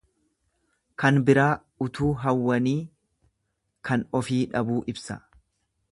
Kan 1.01 1.19
biraa 1.27 1.51
utuu 1.87 2.09
hawwanii 2.23 2.75
kan 3.91 4.07
ofii 4.21 4.43
dhabuu 4.57 4.83
ibsa. 4.95 5.21